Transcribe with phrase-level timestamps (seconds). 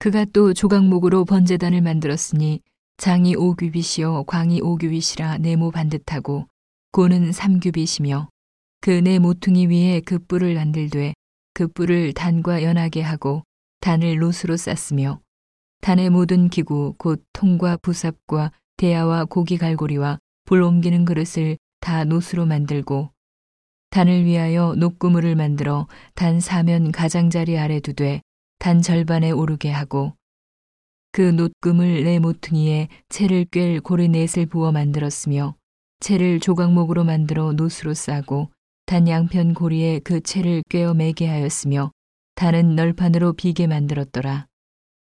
[0.00, 2.62] 그가 또 조각목으로 번제단을 만들었으니
[2.96, 6.46] 장이 오규빗이요 광이 오규빗이라 네모 반듯하고
[6.92, 8.30] 고는 삼규빗이며
[8.80, 11.12] 그 네 모퉁이 위에 그 뿔을 만들되
[11.52, 13.42] 그 뿔을 단과 연하게 하고
[13.82, 15.20] 단을 롯으로 쌌으며
[15.82, 23.10] 단의 모든 기구 곧 통과 부삽과 대야와 고기 갈고리와 불 옮기는 그릇을 다 놋으로 만들고
[23.90, 28.22] 단을 위하여 녹구물을 만들어 단 사면 가장자리 아래 두되
[28.60, 30.12] 단 절반에 오르게 하고
[31.12, 35.56] 그 놋금을 내 모퉁이에 채를 꿰 고리 넷을 부어 만들었으며
[36.00, 38.52] 채를 조각목으로 만들어 놋으로 싸고
[38.84, 41.90] 단 양편 고리에 그 채를 꿰어 매게 하였으며
[42.34, 44.46] 단은 널판으로 비게 만들었더라.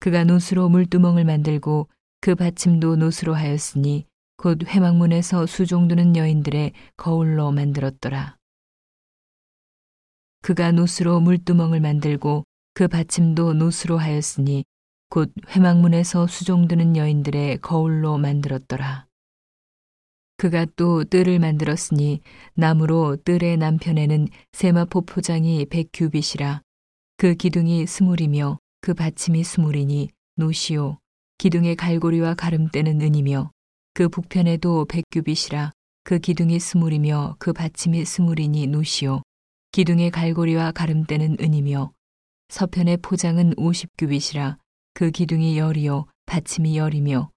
[0.00, 1.90] 그가 놋으로 물두멍을 만들고
[2.22, 4.06] 그 받침도 놋으로 하였으니
[4.38, 8.38] 곧 회막문에서 수종두는 여인들의 거울로 만들었더라.
[10.40, 12.44] 그가 놋으로 물두멍을 만들고
[12.76, 14.66] 그 받침도 놋으로 하였으니
[15.08, 19.06] 곧 회막문에서 수종드는 여인들의 거울로 만들었더라.
[20.36, 22.20] 그가 또 뜰을 만들었으니
[22.52, 26.60] 나무로 뜰의 남편에는 세마포 포장이 백 규빗이라
[27.16, 30.98] 그 기둥이 스물이며 그 받침이 스물이니 노시오
[31.38, 33.52] 기둥의 갈고리와 가름대는 은이며
[33.94, 35.72] 그 북편에도 백 규빗이라
[36.04, 39.22] 그 기둥이 스물이며 그 받침이 스물이니 노시오
[39.72, 41.95] 기둥의 갈고리와 가름대는 은이며
[42.48, 44.58] 서편의 포장은 오십 규빗이라
[44.94, 47.30] 그 기둥이 열이요 받침이 열이며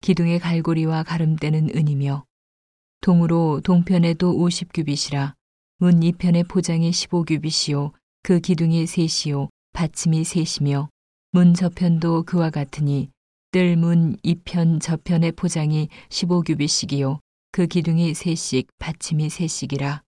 [0.00, 2.24] 기둥의 갈고리와 가름대는 은이며
[3.00, 5.34] 동으로 동편에도 50규빗이라
[5.78, 10.88] 문 이편의 포장이 15규빗이요 그 기둥이 셋이요 받침이 셋이며
[11.32, 13.10] 문 저편도 그와 같으니
[13.52, 17.20] 뜰 문 이편 저편의 포장이 15규빗씩이요
[17.52, 20.02] 그 기둥이 셋씩 받침이 셋씩이라.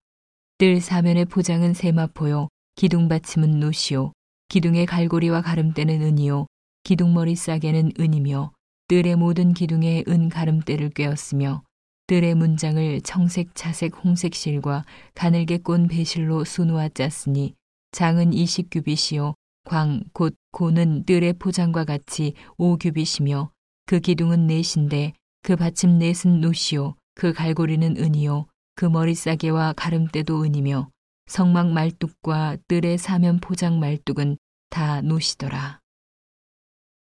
[0.59, 4.13] 뜰 사면의 포장은 세마포요 기둥 받침은 노시요
[4.49, 6.47] 기둥의 갈고리와 가름대는 은이요
[6.83, 8.53] 기둥머리 싸개는 은이며
[8.89, 11.63] 뜰의 모든 기둥에 은 가름대를 꿰었으며
[12.07, 17.55] 뜰의 문장을 청색, 차색, 홍색 실과 가늘게 꼰 배실로 수놓아 짰으니
[17.93, 23.51] 장은 20규빗이요 광, 곧, 고는 뜰의 포장과 같이 5규빗이며
[23.85, 30.89] 그 기둥은 넷인데 그 받침 넷은 노시요 그 갈고리는 은이요 그 머리싸개와 가름대도 은이며
[31.29, 34.39] 성막 말뚝과 뜰의 사면 포장 말뚝은
[34.71, 35.81] 다 노시더라.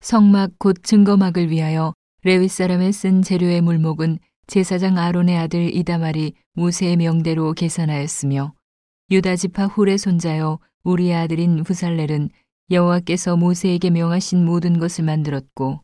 [0.02, 1.94] 성막 곧 증거막을 위하여
[2.24, 8.54] 레위 사람의 쓴 재료의 물목은 제사장 아론의 아들 이다말이 모세의 명대로 계산하였으며
[9.10, 12.30] 유다 지파 훌의 손자여 우리의 아들인 후살렐은
[12.70, 15.82] 여호와께서 모세에게 명하신 모든 것을 만들었고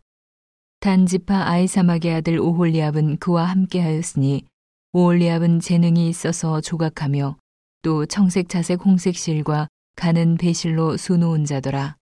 [0.79, 4.45] 단 지파 아이사막의 아들 오홀리압은 그와 함께하였으니
[4.93, 7.37] 오홀리압은 재능이 있어서 조각하며
[7.81, 11.97] 또 청색 자색 홍색 실과 가는 배실로 수놓은 자더라.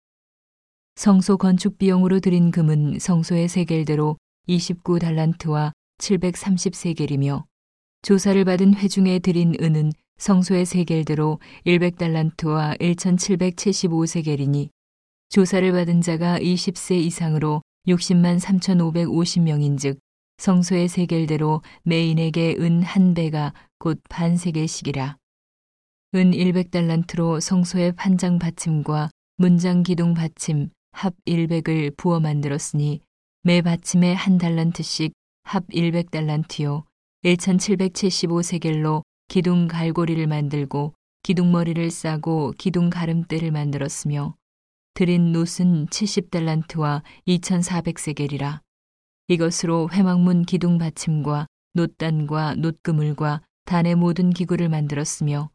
[0.96, 4.16] 성소 건축 비용으로 들인 금은 성소의 세겔대로
[4.48, 7.44] 29달란트와 730세겔이며
[8.02, 14.68] 조사를 받은 회중에 들인 은은 성소의 세겔대로 100달란트와 1775세겔이니
[15.30, 19.98] 조사를 받은 자가 20세 이상으로 60만 3,550명인즉
[20.38, 25.19] 성소의 세겔대로 메인에게 은 한 배가 곧 반세겔씩이라.
[26.12, 33.00] 은 100달란트로 성소의 판장 받침과 문장 기둥 받침 합 100을 부어 만들었으니
[33.44, 35.12] 매 받침에 한 달란트씩
[35.44, 36.82] 합 100달란트요.
[37.22, 44.34] 1775세겔로 기둥 갈고리를 만들고 기둥머리를 싸고 기둥 가름대를 만들었으며
[44.94, 48.58] 드린 놋은 70달란트와 2400세겔이라.
[49.28, 55.50] 이것으로 회막문 기둥 받침과 놋단과 놋그물과 단의 모든 기구를 만들었으며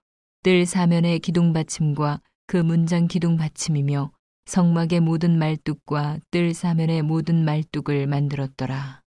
[0.45, 4.11] 뜰 사면의 기둥 받침과 그 문장 기둥 받침이며
[4.45, 9.01] 성막의 모든 말뚝과 뜰 사면의 모든 말뚝을 만들었더라.